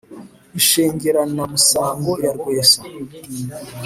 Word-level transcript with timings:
ishengeranamusango 0.59 2.11
ya 2.25 2.31
rwesa 2.37 2.81